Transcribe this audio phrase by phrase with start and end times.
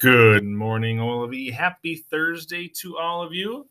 [0.00, 1.52] Good morning, all of you.
[1.52, 3.68] Happy Thursday to all of you.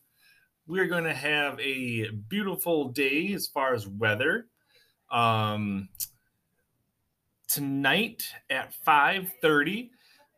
[0.67, 4.47] We're going to have a beautiful day as far as weather.
[5.09, 5.87] Um,
[7.47, 9.89] tonight at 5:30,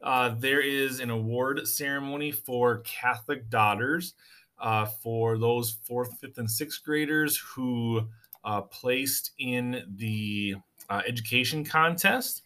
[0.04, 4.14] uh, there is an award ceremony for Catholic daughters
[4.60, 8.08] uh, for those fourth, fifth, and sixth graders who
[8.44, 10.54] uh, placed in the
[10.88, 12.44] uh, education contest.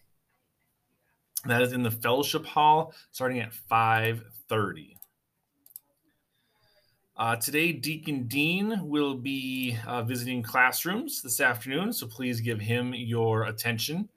[1.46, 4.96] That is in the fellowship hall starting at 5:30.
[7.16, 12.92] Uh, today, Deacon Dean will be uh, visiting classrooms this afternoon, so please give him
[12.92, 14.08] your attention.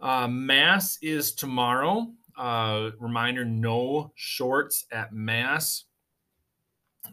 [0.00, 2.12] Uh, mass is tomorrow.
[2.36, 5.84] Uh, reminder no shorts at Mass.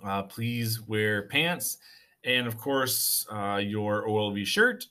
[0.03, 1.77] Uh, please wear pants
[2.25, 4.85] and, of course, uh, your OLV shirt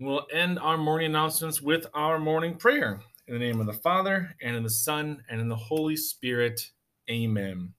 [0.00, 3.00] We'll end our morning announcements with our morning prayer.
[3.26, 6.70] In the name of the Father, and in the Son, and in the Holy Spirit.
[7.10, 7.74] Amen.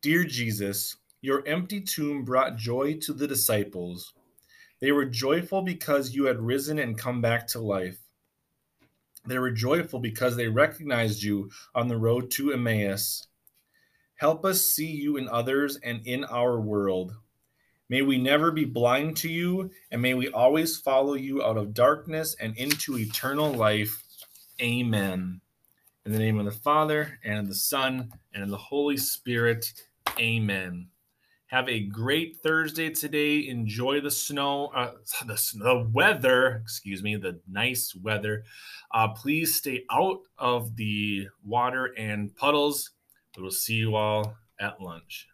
[0.00, 4.14] Dear Jesus, your empty tomb brought joy to the disciples.
[4.80, 7.98] They were joyful because you had risen and come back to life.
[9.26, 13.26] They were joyful because they recognized you on the road to Emmaus.
[14.16, 17.14] Help us see you in others and in our world.
[17.88, 21.74] May we never be blind to you, and may we always follow you out of
[21.74, 24.02] darkness and into eternal life.
[24.60, 25.42] Amen.
[26.06, 29.72] In the name of the Father, and of the Son, and of the Holy Spirit.
[30.18, 30.88] Amen.
[31.48, 33.46] Have a great Thursday today.
[33.46, 34.92] Enjoy the snow, uh,
[35.26, 38.44] the, the weather, excuse me, the nice weather.
[38.92, 42.92] Uh, please stay out of the water and puddles.
[43.36, 45.28] We will see you all at lunch.